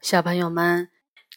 [0.00, 0.88] 小朋友们，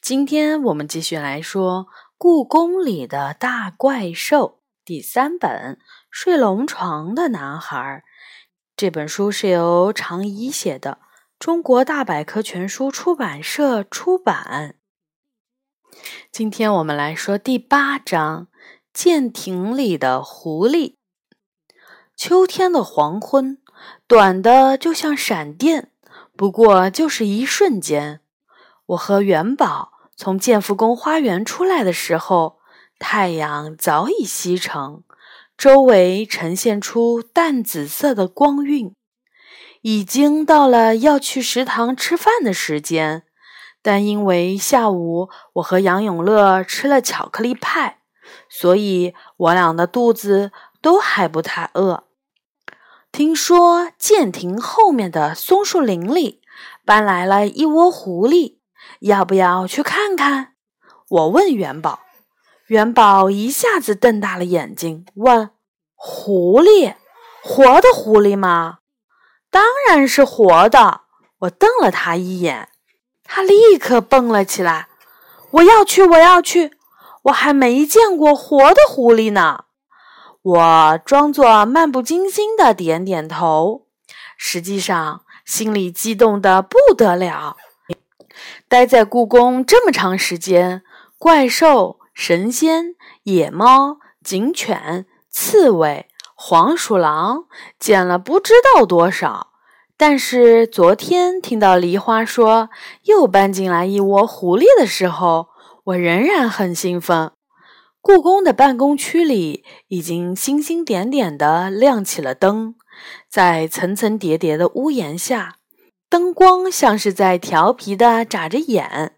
[0.02, 1.86] 今天我们继续来说
[2.18, 5.76] 《故宫里的大怪兽》第三本
[6.10, 7.78] 《睡龙床的男孩》。
[8.78, 11.00] 这本书是由常怡写的，
[11.38, 14.76] 中国大百科全书出版社出版。
[16.32, 18.48] 今天我们来说第八章
[18.94, 20.92] 《舰艇里的狐狸》。
[22.16, 23.58] 秋天的黄昏，
[24.08, 25.92] 短的就像闪电，
[26.38, 28.22] 不过就是一瞬间。
[28.88, 32.60] 我和元宝从建福宫花园出来的时候，
[33.00, 35.04] 太阳早已西沉，
[35.58, 38.94] 周围呈现出淡紫色的光晕。
[39.82, 43.24] 已经到了要去食堂吃饭的时间，
[43.82, 48.00] 但因为下午我和杨永乐吃了巧克力派，
[48.50, 52.06] 所以我俩的肚子都还不太饿。
[53.12, 56.42] 听说舰艇后面的松树林里
[56.86, 58.58] 搬来了一窝狐狸。
[59.04, 60.54] 要不要去看看？
[61.10, 62.00] 我问元宝，
[62.68, 65.50] 元宝一下子瞪大了眼睛，问
[65.94, 66.96] ：“狐狸，
[67.44, 68.80] 活的狐狸吗
[69.52, 71.02] ？”“当然是活的。”
[71.40, 72.70] 我瞪了他一眼，
[73.26, 74.88] 他立刻蹦了起来
[75.52, 76.72] ：“我要去，我要去！
[77.24, 79.66] 我还没见过活的狐狸呢。”
[80.42, 83.88] 我装作漫不经心的点点头，
[84.38, 87.58] 实际上心里激动的不得了。
[88.74, 90.82] 待在故宫这么长时间，
[91.20, 97.44] 怪兽、神仙、野猫、警犬、刺猬、黄鼠狼
[97.78, 99.52] 见了不知道多少。
[99.96, 102.72] 但是昨天听到梨花说
[103.04, 105.50] 又搬进来一窝狐狸的时候，
[105.84, 107.32] 我仍然很兴奋。
[108.02, 112.74] 故宫的办公区里已经星星点点地亮起了灯，
[113.30, 115.58] 在层层叠叠的屋檐下。
[116.14, 119.16] 灯光像是在调皮的眨着眼。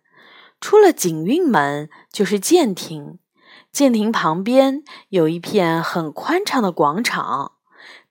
[0.61, 3.19] 出了景运门就是舰亭，
[3.69, 7.51] 舰亭旁边有一片很宽敞的广场。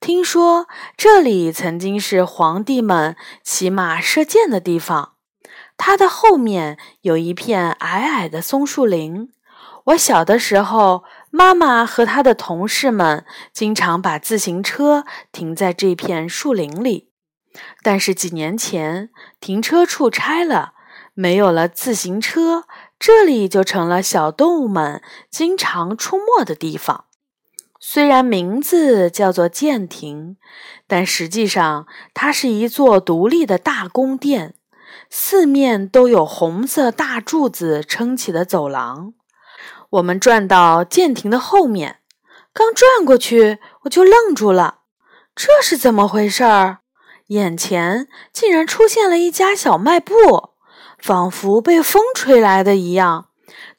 [0.00, 0.66] 听说
[0.98, 5.14] 这里曾经是皇帝们骑马射箭的地方。
[5.78, 9.32] 它的后面有一片矮矮的松树林。
[9.84, 17.13] 我小的时候，妈妈和她的同事们经常把自行车停在这片树林里。
[17.82, 19.10] 但是几年前
[19.40, 20.72] 停车处拆了，
[21.14, 22.64] 没有了自行车，
[22.98, 27.04] 这里就成了小动物们经常出没的地方。
[27.78, 30.36] 虽然名字叫做舰亭，
[30.86, 34.54] 但实际上它是一座独立的大宫殿，
[35.10, 39.12] 四面都有红色大柱子撑起的走廊。
[39.90, 41.98] 我们转到舰亭的后面，
[42.54, 44.78] 刚转过去，我就愣住了，
[45.36, 46.78] 这是怎么回事儿？
[47.28, 50.50] 眼前竟然出现了一家小卖部，
[50.98, 53.28] 仿佛被风吹来的一样，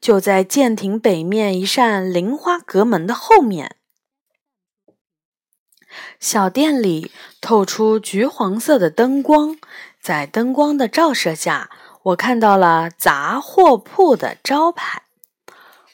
[0.01, 3.75] 就在舰艇北面一扇菱花阁门的后面。
[6.19, 9.57] 小店里透出橘黄色的灯光，
[10.01, 11.69] 在灯光的照射下，
[12.03, 15.03] 我看到了杂货铺的招牌。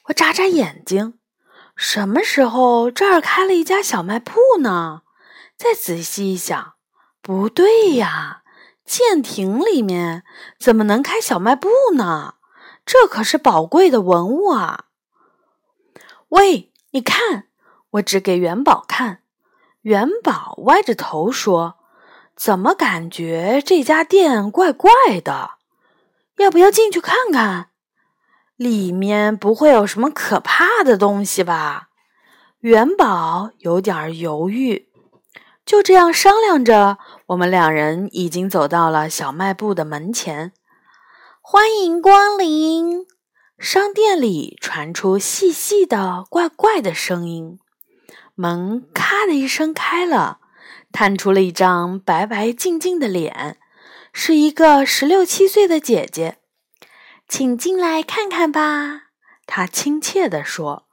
[0.05, 1.19] 我眨眨眼睛，
[1.75, 5.01] 什么时候这儿开了一家小卖铺呢？
[5.57, 6.73] 再仔细一想。
[7.21, 8.41] 不对呀，
[8.83, 10.23] 舰艇里面
[10.59, 12.35] 怎么能开小卖部呢？
[12.83, 14.85] 这可是宝贵的文物啊！
[16.29, 17.47] 喂，你看，
[17.91, 19.19] 我指给元宝看。
[19.81, 21.75] 元宝歪着头说
[22.35, 24.91] ：“怎么感觉这家店怪怪
[25.23, 25.51] 的？
[26.37, 27.69] 要不要进去看看？
[28.55, 31.89] 里面不会有什么可怕的东西吧？”
[32.61, 34.90] 元宝有点犹豫。
[35.65, 40.53] 就这样商量着，我们两人已经走到了小卖部的门前。
[41.39, 43.05] 欢迎光临！
[43.57, 47.59] 商店里传出细细的、怪怪的声音。
[48.35, 50.39] 门咔的一声开了，
[50.91, 53.57] 探出了一张白白净净的脸，
[54.11, 56.37] 是一个十六七岁的姐姐。
[57.27, 59.03] 请进来看看吧，
[59.45, 60.87] 她亲切地说。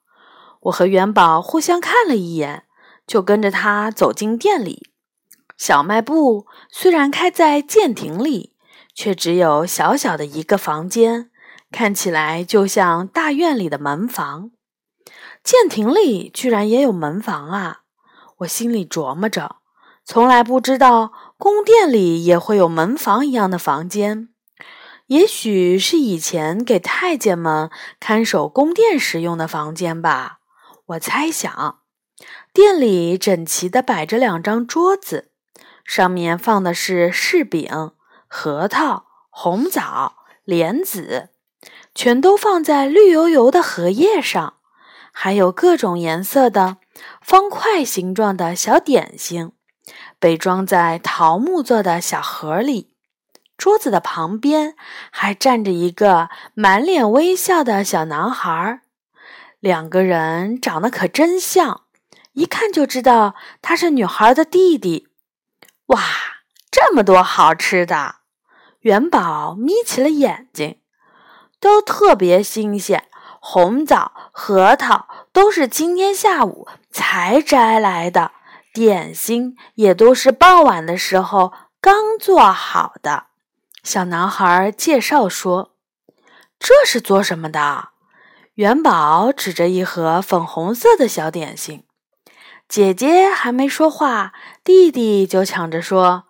[0.62, 2.64] 我和元宝互相看了一眼。
[3.08, 4.90] 就跟着他走进店里。
[5.56, 8.54] 小卖部虽然开在舰艇里，
[8.94, 11.30] 却只有小小的一个房间，
[11.72, 14.52] 看起来就像大院里的门房。
[15.42, 17.80] 舰艇里居然也有门房啊！
[18.38, 19.56] 我心里琢磨着，
[20.04, 24.28] 从来不知道宫殿里也会有门房一样的房间。
[25.06, 30.38] 也许是以前给太监们看守宫殿时用的房间吧，
[30.86, 31.78] 我猜想。
[32.58, 35.30] 店里整齐地摆着两张桌子，
[35.84, 37.92] 上面放的是柿饼、
[38.26, 41.28] 核桃、红枣、莲子，
[41.94, 44.54] 全都放在绿油油的荷叶上，
[45.12, 46.78] 还有各种颜色的
[47.22, 49.52] 方块形状的小点心，
[50.18, 52.92] 被装在桃木做的小盒里。
[53.56, 54.74] 桌子的旁边
[55.12, 58.80] 还站着一个满脸微笑的小男孩，
[59.60, 61.82] 两个人长得可真像，
[62.38, 65.08] 一看就知道他是女孩的弟弟。
[65.86, 66.00] 哇，
[66.70, 68.18] 这么多好吃的！
[68.82, 70.78] 元宝眯起了眼睛，
[71.58, 73.08] 都特别新鲜。
[73.40, 78.30] 红枣、核桃都是今天下午才摘来的，
[78.72, 83.24] 点心也都是傍晚的时候刚做好的。
[83.82, 85.74] 小男孩介绍说
[86.60, 87.88] ：“这是做什么的？”
[88.54, 91.82] 元宝指着一盒粉红色的小点心。
[92.68, 96.24] 姐姐还没说话，弟弟就抢着说。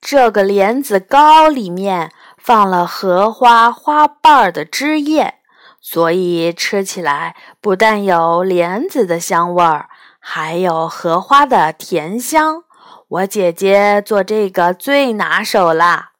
[0.00, 5.40] 这个莲子糕里面放了荷花花瓣的汁液，
[5.80, 9.88] 所以吃起来不但有莲子的香味儿，
[10.20, 12.62] 还有荷花的甜香。
[13.08, 16.12] 我姐姐做这个最拿手啦。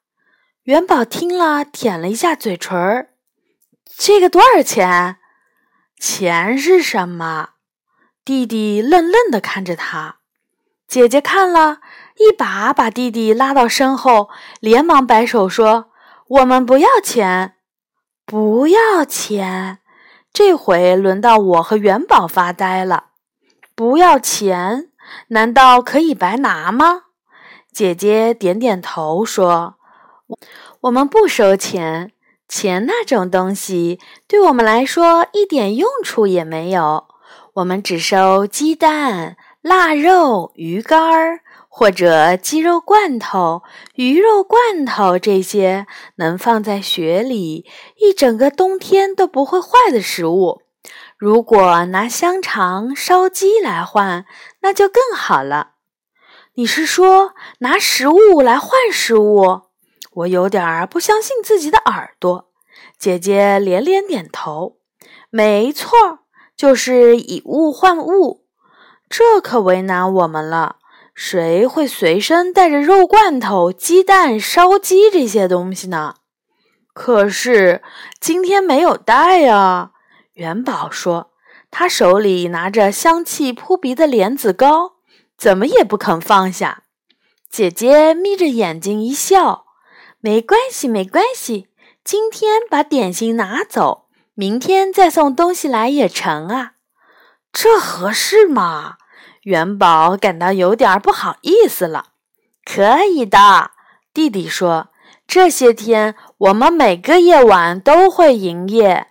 [0.65, 3.11] 元宝听了，舔了一下嘴唇儿。
[3.97, 5.19] 这个多少钱？
[6.01, 7.51] 钱是什么？
[8.27, 10.17] 弟弟愣愣地看着他。
[10.89, 11.79] 姐姐看了。
[12.19, 15.91] 一把把弟弟拉到身后，连忙摆手说
[16.29, 17.57] ：“我们不要钱，
[18.25, 19.79] 不要钱。”
[20.33, 23.11] 这回轮到我和元宝发呆了。
[23.75, 24.89] 不要钱？
[25.29, 27.03] 难道可以白拿吗？
[27.71, 29.75] 姐姐点点头说
[30.81, 32.13] ：“我们不收钱，
[32.49, 37.06] 钱那种东西对我们来说一点用处也没有。
[37.57, 43.63] 我们只收鸡蛋、腊肉、鱼干儿。”或者鸡肉罐头、
[43.97, 47.67] 鱼肉罐头这些能放在雪里
[47.99, 50.63] 一整个冬天都不会坏的食物，
[51.19, 54.25] 如果拿香肠、烧鸡来换，
[54.63, 55.73] 那就更好了。
[56.55, 59.65] 你是说拿食物来换食物？
[60.15, 62.49] 我有点儿不相信自己的耳朵。
[62.99, 64.79] 姐姐连连点头，
[65.29, 66.21] 没错，
[66.57, 68.47] 就是以物换物，
[69.09, 70.77] 这可为难我们了。
[71.15, 76.17] 谁会随身带着肉罐头、鸡蛋、烧鸡这些东西呢？
[76.93, 77.83] 可是
[78.21, 79.93] 今天没有带呀。
[80.35, 81.31] 元宝说
[81.71, 84.97] ：“他手里拿着香气扑鼻的莲子糕，
[85.37, 86.85] 怎么也不肯放下。”
[87.49, 89.67] 姐姐眯着眼睛一笑
[90.21, 91.69] ：“没关系，没关系，
[92.05, 94.06] 今天把点心拿走，
[94.37, 96.75] 明天再送东西来也成啊。
[97.53, 98.99] 这合适吗？”
[99.43, 102.11] 元宝感到有点不好意思了。
[102.65, 103.71] 可以的，
[104.13, 104.89] 弟弟说
[105.27, 109.09] ：“这些天我们每个夜晚都会营业。”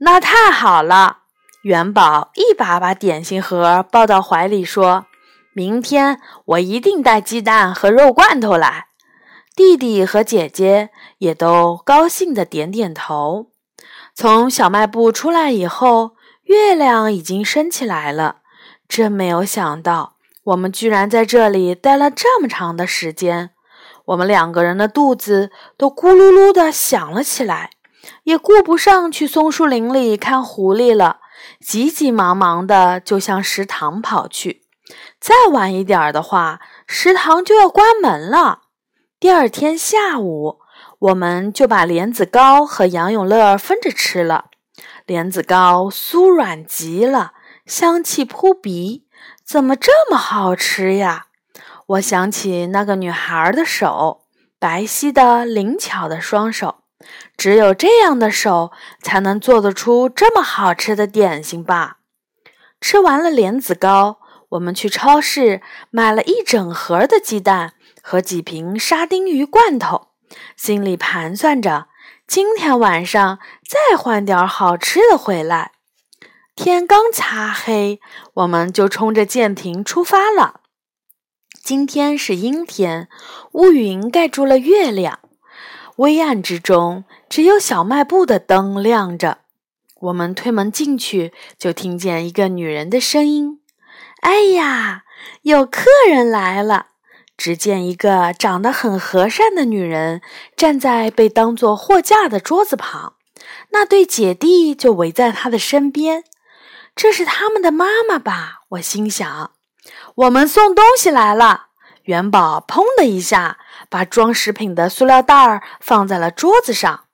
[0.00, 1.18] 那太好了！
[1.62, 5.06] 元宝一把把点心盒抱到怀里，说
[5.52, 8.86] ：“明天我一定带鸡蛋和肉罐头来。”
[9.54, 13.50] 弟弟和姐姐也都高兴地点点头。
[14.18, 16.12] 从小卖部出来以后，
[16.44, 18.36] 月亮已经升起来了。
[18.88, 20.14] 真没有想到，
[20.44, 23.50] 我们居然在这里待了这么长的时间。
[24.06, 27.72] 我们两个人的肚子都咕噜噜的响了起来，
[28.22, 31.18] 也顾不上去松树林里看狐狸了，
[31.60, 34.62] 急急忙忙的就向食堂跑去。
[35.20, 38.62] 再晚一点的话，食堂就要关门了。
[39.20, 40.60] 第二天下午，
[41.06, 44.46] 我们就把莲子糕和杨永乐分着吃了。
[45.04, 47.32] 莲子糕酥软极了。
[47.64, 49.06] 香气扑鼻，
[49.44, 51.26] 怎么这么好吃呀？
[51.86, 54.22] 我想起那个女孩的手，
[54.60, 56.76] 白皙的灵巧的双手，
[57.36, 58.70] 只有这样的手
[59.02, 61.98] 才能做得出这么好吃的点心吧。
[62.80, 64.18] 吃完了莲子糕，
[64.50, 65.60] 我们去超市
[65.90, 70.10] 买了一整盒的鸡蛋和几瓶沙丁鱼罐头，
[70.56, 71.88] 心里盘算着
[72.26, 75.72] 今天晚上再换点好吃的回来。
[76.54, 78.00] 天刚擦黑，
[78.34, 80.60] 我们就冲着舰艇出发了。
[81.62, 83.08] 今天是阴天，
[83.52, 85.18] 乌云盖住了月亮，
[85.96, 89.38] 微暗之中，只有小卖部的灯亮着。
[90.00, 93.60] 我们推门进去，就听见一个女人的声音
[94.22, 95.04] ：“哎呀，
[95.42, 96.86] 有客人来了！”
[97.36, 100.22] 只见一个长得很和善的女人
[100.56, 103.14] 站在被当作货架的桌子旁，
[103.70, 106.24] 那对姐弟就围在她的身边。
[106.94, 108.62] 这是他们的妈妈吧？
[108.70, 109.52] 我心想。
[110.14, 111.66] 我们送东西来了。
[112.04, 113.58] 元宝砰的一下
[113.90, 117.04] 把装食品的塑料袋儿放在了桌子上。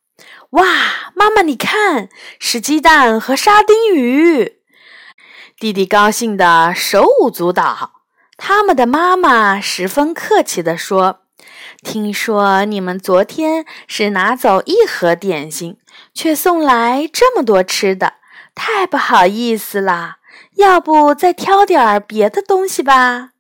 [0.51, 0.65] 哇，
[1.15, 4.59] 妈妈，你看，是鸡蛋和沙丁鱼！
[5.59, 8.02] 弟弟高兴的手舞足蹈。
[8.45, 11.21] 他们的妈妈十分客气地说
[11.81, 15.79] ：“听说你们昨天是拿走一盒点心，
[16.13, 18.15] 却送来这么多吃的，
[18.53, 20.17] 太不好意思了。
[20.57, 23.31] 要不再挑点别的东西吧？”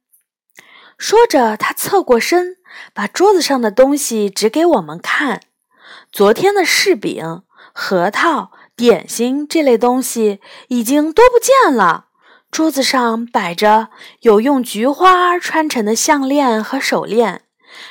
[0.96, 2.58] 说着，他侧过身，
[2.94, 5.40] 把桌子上的东西指给我们看。
[6.12, 7.42] 昨天的柿饼、
[7.72, 12.06] 核桃、点心这类东西已经都不见了。
[12.52, 13.88] 桌子上摆着
[14.20, 17.44] 有用菊花穿成的项链和手链，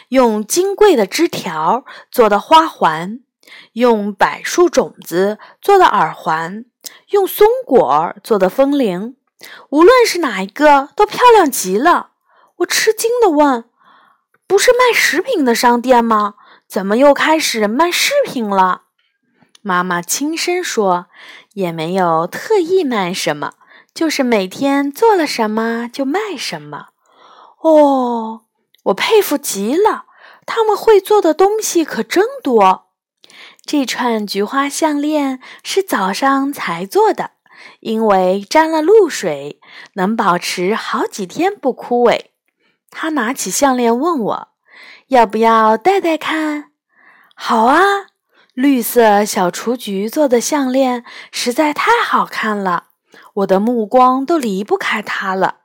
[0.10, 3.22] 用金桂的枝条做的花环，
[3.74, 6.66] 用柏树种子做的耳环，
[7.10, 9.16] 用松果做的风铃。
[9.72, 12.12] 无论是哪一个，都漂亮极了。
[12.58, 13.66] 我吃惊地问
[14.46, 16.36] ：“不是卖食品的商店吗？
[16.68, 18.84] 怎么又开始卖饰品了？”
[19.64, 21.08] 妈妈轻声说
[21.54, 23.54] ：“也没有特意卖什么。”
[23.94, 26.88] 就是每天做了什么就卖什么，
[27.62, 28.42] 哦，
[28.84, 30.06] 我佩服极了，
[30.46, 32.88] 他们会做的东西可真多。
[33.64, 37.32] 这串菊花项链是早上才做的，
[37.82, 39.60] 因为沾了露水，
[39.94, 42.28] 能保持好几天不枯萎。
[42.90, 44.48] 他拿起项链问我，
[45.08, 46.72] 要不要戴戴看？
[47.36, 47.82] 好啊，
[48.54, 52.88] 绿色小雏菊做的项链实在太好看了。
[53.34, 55.58] 我的目光都离不开它了。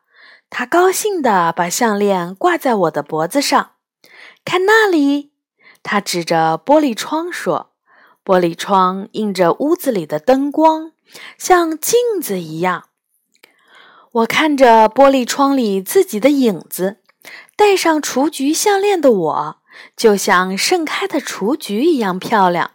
[0.49, 3.73] 他高兴地把项链挂在我的脖子上，
[4.45, 5.33] 看那里，
[5.83, 7.73] 他指着玻璃窗说
[8.25, 10.93] ：“玻璃窗映着屋子里的灯光，
[11.37, 12.85] 像镜子一样。”
[14.13, 17.01] 我看着玻璃窗里自己的影子，
[17.57, 19.57] 戴上雏菊项链的我，
[19.97, 22.71] 就像盛开的雏菊一样漂亮。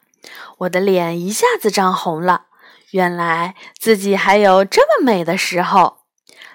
[0.60, 2.48] 我的脸一下子涨红了。
[2.92, 6.00] 原来自己还有这么美的时候，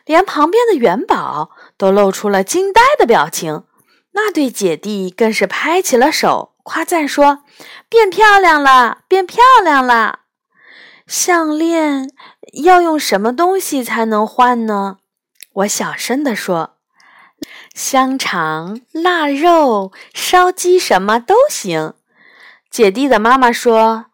[0.04, 3.64] 连旁边的元宝都露出了惊呆的表情。
[4.12, 7.44] 那对姐弟更是拍起了手，夸赞说
[7.88, 10.20] ：“变漂亮了，变漂亮了！”
[11.06, 12.10] 项链
[12.64, 14.98] 要用什么东西才能换呢？
[15.52, 16.76] 我小声地说
[17.74, 21.94] ：“香肠、腊肉、烧鸡，什么都行。”
[22.70, 24.06] 姐弟的妈妈说。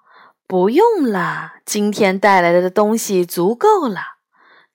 [0.49, 4.19] 不用了，今天带来的东西足够了。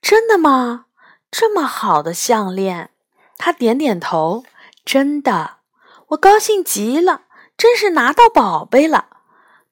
[0.01, 0.86] 真的吗？
[1.29, 2.91] 这么好的项链？
[3.38, 4.44] 他点点头。
[4.86, 5.58] 真的，
[6.10, 7.24] 我高兴极了，
[7.58, 9.08] 真是拿到宝贝了。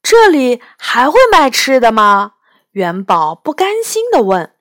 [0.03, 2.34] 这里还会卖吃的吗？
[2.72, 4.51] 元宝不甘心地问。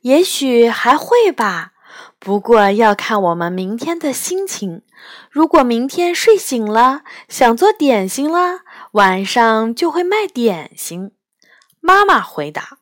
[0.00, 1.72] 也许还会吧，
[2.18, 4.82] 不过要看我们明天的心情。
[5.30, 8.60] 如果明天睡醒了想做点心了。
[8.92, 11.10] 晚上就会卖点心，
[11.86, 12.78] 妈妈回答。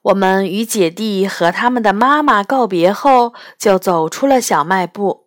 [0.00, 5.26] 我们与姐弟和他们的妈妈告别后，就走出了小卖部。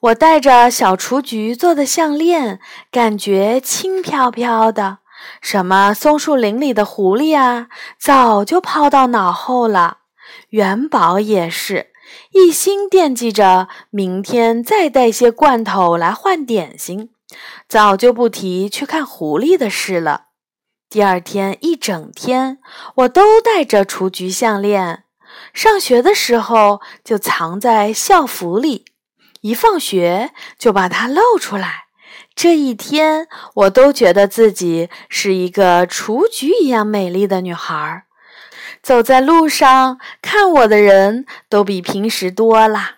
[0.00, 2.58] 我戴着小雏菊做的项链，
[2.90, 4.98] 感觉轻飘飘的。
[5.40, 9.98] 什么松树林里的狐狸啊，早就抛到脑后了。
[10.48, 11.92] 元宝也是
[12.32, 17.10] 一心惦记着明天再带些罐头来换点心。
[17.68, 20.29] 早就不提去看狐狸的事了。
[20.90, 22.58] 第二天一整天，
[22.96, 25.04] 我都戴着雏菊项链。
[25.54, 28.86] 上学的时候就藏在校服里，
[29.42, 31.84] 一放学就把它露出来。
[32.34, 38.02] 这一天，我都觉得自己是一个雏菊一样美丽的女孩。
[38.82, 42.96] 走在路上，看我的人都比平时多了。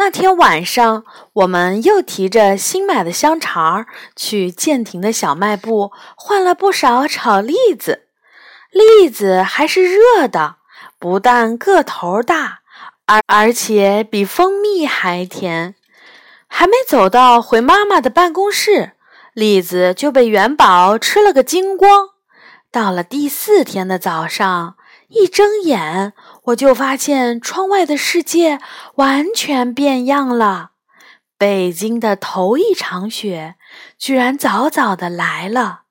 [0.00, 8.06] 那天晚上，我们又提着新买的香肠去建亭的小卖部换了不少炒栗子。
[8.70, 10.58] 栗子还是热的，
[11.00, 12.60] 不但个头大，
[13.06, 15.74] 而而且比蜂蜜还甜。
[16.46, 18.92] 还没走到回妈妈的办公室，
[19.32, 22.10] 栗子就被元宝吃了个精光。
[22.70, 24.76] 到了第四天的早上。
[25.10, 26.12] 一睁眼，
[26.48, 28.58] 我就发现窗外的世界
[28.94, 30.70] 完全变样了。
[31.36, 33.56] 北京的头一场雪
[33.98, 35.82] 居然早早的来了，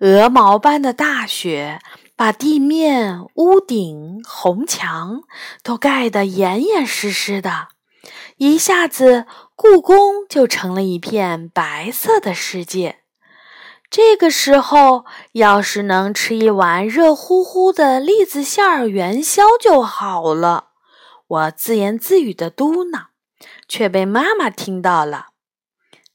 [0.00, 1.80] 鹅毛般的大雪
[2.14, 5.22] 把地面、屋顶、红墙
[5.62, 7.68] 都盖得严严实实的，
[8.36, 13.00] 一下子故宫就成了一片白色的世界。
[13.88, 20.70] 这个时候，要是能吃一碗热乎乎的栗子馅儿元宵就好了。
[21.26, 23.06] 我自言自语的嘟囔，
[23.68, 25.28] 却被妈妈听到了。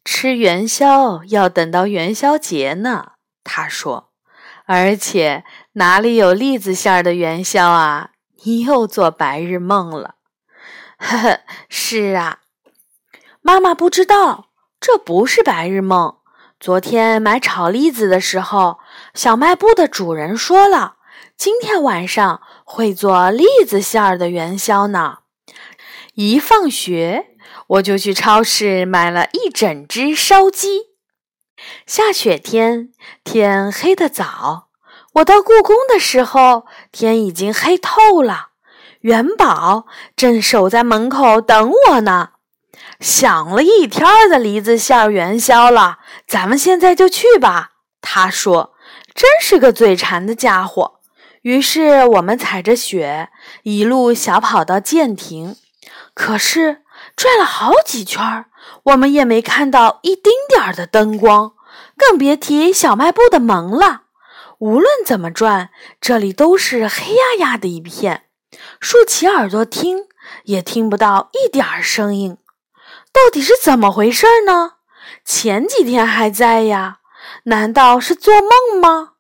[0.04, 3.14] 吃元宵要等到元宵节呢，
[3.44, 4.12] 她说。
[4.66, 8.12] 而且哪里有栗子馅儿的元宵啊？
[8.44, 10.16] 你又做白日梦了。
[10.98, 12.40] 呵呵，是啊，
[13.42, 14.50] 妈妈不知道，
[14.80, 16.21] 这不是白日梦。
[16.62, 18.78] 昨天买炒栗子的时候，
[19.16, 20.98] 小卖部的主人说了，
[21.36, 25.22] 今天晚上会做栗子馅儿的元宵呢。
[26.14, 27.30] 一放学，
[27.66, 30.92] 我就去超市买了一整只烧鸡。
[31.88, 32.92] 下雪天，
[33.24, 34.68] 天黑得早。
[35.14, 38.50] 我到故宫的时候，天已经黑透了。
[39.00, 42.34] 元宝正守在门口等我呢。
[43.02, 47.72] 想了一天的梨子馅元宵了，咱们现在就去吧。
[48.00, 48.76] 他说
[49.16, 51.00] ：“真是个嘴馋的家伙。”
[51.42, 53.30] 于是我们踩着雪，
[53.64, 55.56] 一路小跑到建亭。
[56.14, 56.84] 可是
[57.16, 58.46] 转了好几圈，
[58.84, 61.54] 我们也没看到一丁点儿的灯光，
[61.98, 64.04] 更别提小卖部的门了。
[64.60, 68.26] 无论怎么转，这里都是黑压压的一片，
[68.80, 70.06] 竖起耳朵听
[70.44, 72.38] 也听不到一点儿声音。
[73.14, 74.74] 到底是怎么回事呢？
[75.26, 77.00] 前几天还在呀，
[77.44, 79.14] 难道是做梦吗？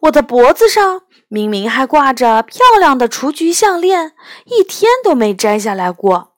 [0.00, 4.12] 我的脖子上明明还挂着漂亮的雏菊项链，
[4.44, 6.34] 一天都没摘下来过。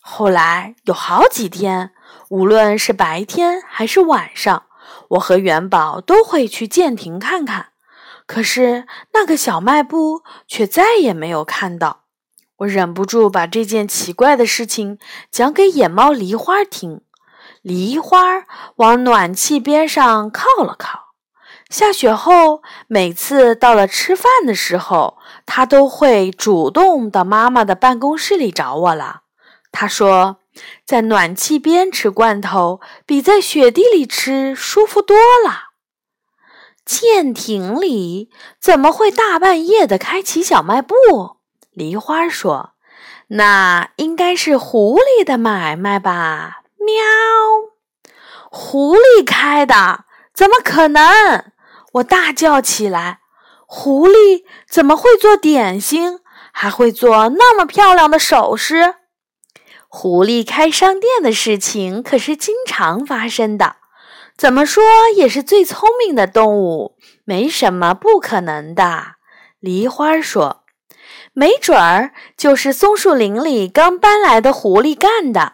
[0.00, 1.92] 后来有好几天，
[2.30, 4.66] 无论是白天还是晚上，
[5.10, 7.70] 我和元宝都会去舰亭看看，
[8.26, 12.04] 可是那个小卖部却再也没有看到。
[12.58, 14.98] 我忍不住把这件奇怪的事情
[15.30, 17.02] 讲给野猫梨花听。
[17.62, 18.44] 梨花
[18.76, 21.06] 往暖气边上靠了靠。
[21.68, 29.22] 下雪后，每次到了吃饭的时候，它都会主动到妈妈的办公室里找我了。
[29.72, 30.38] 他说，
[30.86, 35.72] 在暖气边吃罐头，比在雪地里吃舒服多了。
[36.84, 41.35] 舰艇里怎么会大半夜的开启小卖部？
[41.76, 42.70] 梨花说
[43.28, 46.94] ：“那应该是狐狸的买卖吧？”喵，
[48.50, 50.06] 狐狸开的？
[50.32, 51.52] 怎么可能？
[51.92, 53.20] 我大叫起来
[53.68, 56.20] ：“狐狸怎么会做点心？
[56.50, 58.94] 还会做那么漂亮的首饰？”
[59.86, 63.76] 狐狸开商店的事情可是经常发生的。
[64.34, 64.82] 怎么说
[65.14, 69.16] 也是最聪明的动物，没什么不可能的。
[69.60, 70.62] 梨花说。
[71.38, 75.52] 没准儿就是松树林里刚搬来的狐狸干的，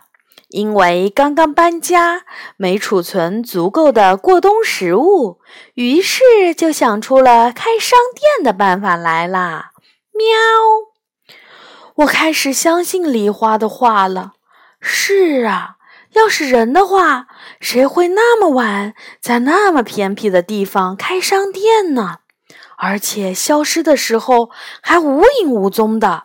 [0.50, 2.22] 因为刚刚搬家，
[2.56, 5.40] 没储存足够的过冬食物，
[5.74, 9.72] 于是就想出了开商店的办法来啦。
[10.12, 11.34] 喵！
[11.96, 14.34] 我开始相信梨花的话了。
[14.80, 15.78] 是啊，
[16.12, 17.26] 要是人的话，
[17.58, 22.18] 谁会那么晚在那么偏僻的地方开商店呢？
[22.84, 26.24] 而且消失的时候还无影无踪的，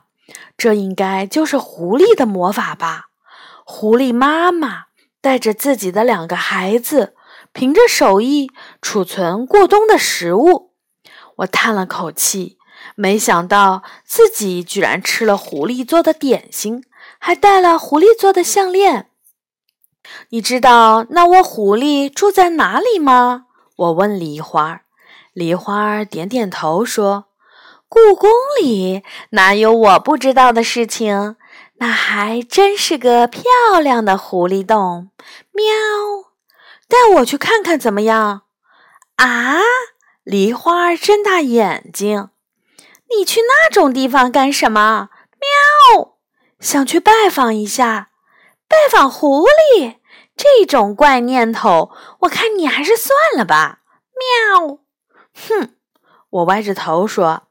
[0.57, 3.09] 这应该就是狐狸的魔法吧？
[3.63, 4.85] 狐狸妈妈
[5.21, 7.13] 带着自己的两个孩子，
[7.53, 8.49] 凭着手艺
[8.81, 10.71] 储存过冬的食物。
[11.37, 12.57] 我叹了口气，
[12.95, 16.83] 没想到自己居然吃了狐狸做的点心，
[17.19, 19.11] 还戴了狐狸做的项链。
[20.29, 23.45] 你知道那窝狐狸住在哪里吗？
[23.75, 24.81] 我问梨花。
[25.37, 27.25] 梨花点点头说
[27.87, 28.27] ：“故宫
[28.59, 31.35] 里哪有我不知道的事情？
[31.75, 33.43] 那还真是个漂
[33.79, 35.11] 亮的狐狸洞。”
[35.53, 35.63] 喵，
[36.87, 38.45] 带我去看看怎么样？
[39.17, 39.59] 啊！
[40.23, 42.31] 梨花睁大眼睛
[43.15, 45.09] ：“你去那种地方干什么？”
[45.93, 46.17] 喵，
[46.59, 48.09] 想去拜访一下，
[48.67, 49.97] 拜访狐狸。
[50.35, 53.81] 这种怪念头，我看你还是算了吧。
[54.57, 54.79] 喵。
[55.47, 55.75] 哼，
[56.29, 57.43] 我歪着头说：“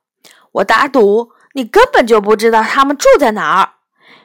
[0.52, 3.74] 我打赌你根本就不知道他们住在哪儿。”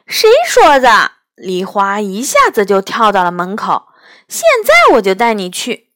[0.06, 1.12] 谁说的？
[1.36, 3.88] 梨花一下子就跳到了门口。
[4.28, 5.90] 现在我就带你去。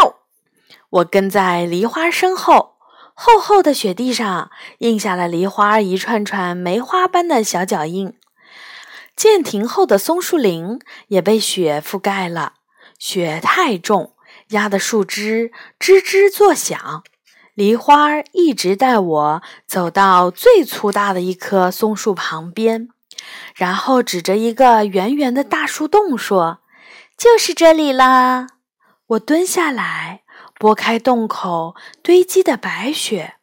[0.00, 0.16] 喵！
[0.90, 2.76] 我跟在梨花身后，
[3.14, 8.18] 厚厚的雪地上印下了梨花一串串梅花般的小脚印。
[9.14, 12.54] 建亭后的松树林也被雪覆盖了，
[12.98, 14.15] 雪太重。
[14.48, 17.02] 压的树枝吱吱作响，
[17.54, 22.88] 梨花一直带我走到最粗大的一棵松树旁边，
[23.54, 26.60] 然后指着一个圆圆的大树洞说
[27.18, 28.46] ：“就是这里啦！”
[29.08, 30.22] 我蹲下来，
[30.58, 33.34] 拨开洞口堆积的白雪，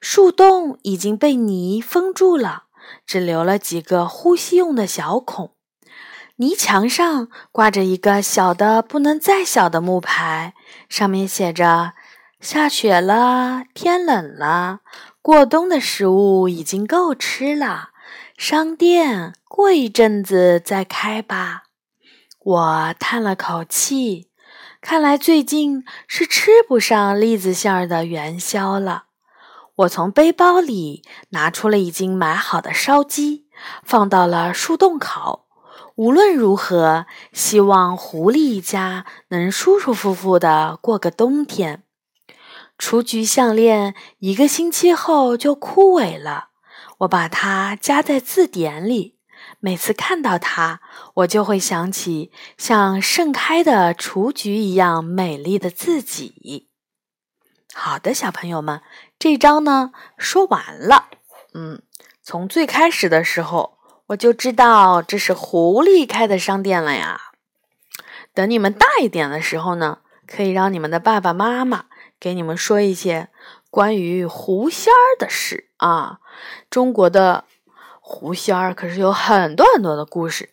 [0.00, 2.64] 树洞已经被泥封住了，
[3.06, 5.52] 只留了几个呼吸用的小孔。
[6.40, 10.54] 泥墙上挂着一个小的不能再小的木牌，
[10.88, 11.92] 上面写着
[12.40, 14.80] ：“下雪了，天冷了，
[15.20, 17.90] 过冬的食物已经够吃了。
[18.38, 21.64] 商店过一阵子再开吧。
[22.42, 24.30] 我叹了口气，
[24.80, 29.04] 看来最近是吃不上栗子馅儿的元宵了。
[29.74, 33.46] 我从背包里拿出了已经买好的烧鸡，
[33.84, 35.49] 放到了树洞口。
[36.00, 41.82] 无论如何，希望狐狸一家能舒舒服服的过个冬天。
[42.78, 46.48] 雏菊项链一个星期后就枯萎了，
[47.00, 49.18] 我把它夹在字典里。
[49.58, 50.80] 每次看到它，
[51.16, 56.70] 我就会想起像盛开的雏菊一样美丽的自己。
[57.74, 58.80] 好的，小朋友们，
[59.18, 61.10] 这章呢说完了。
[61.52, 61.82] 嗯，
[62.22, 63.76] 从最开始的时候
[64.10, 67.20] 我就知道这是狐狸开的商店了呀。
[68.32, 71.86] 等你们大一点的时候呢，可以让你们的爸爸妈妈
[72.18, 73.28] 给你们说一些
[73.70, 76.18] 关于狐仙儿的事啊。
[76.68, 77.44] 中国的。
[78.02, 80.50] 狐仙儿可是有很多很多的故事。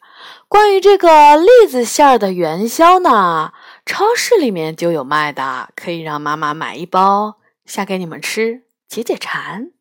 [0.48, 3.52] 关于这个栗子馅儿的元宵呢，
[3.84, 9.72] 超市里面就有卖的，可以让妈妈买一包下给你们吃，解解馋。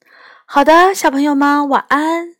[0.46, 2.35] 好的，小朋友们晚安。